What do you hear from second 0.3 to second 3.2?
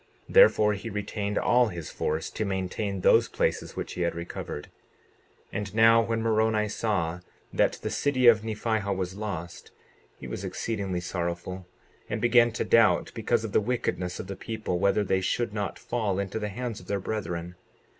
Therefore he retained all his force to maintain